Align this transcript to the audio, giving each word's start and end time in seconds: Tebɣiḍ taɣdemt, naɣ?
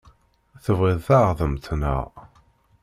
Tebɣiḍ 0.63 0.99
taɣdemt, 1.07 1.65
naɣ? 1.81 2.03